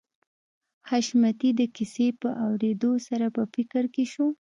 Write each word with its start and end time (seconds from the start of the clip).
حشمتي 0.89 1.49
د 1.59 1.61
کيسې 1.75 2.07
په 2.21 2.29
اورېدو 2.45 2.91
سره 3.07 3.25
په 3.35 3.43
فکر 3.53 3.83
کې 3.93 4.05
شو 4.13 4.27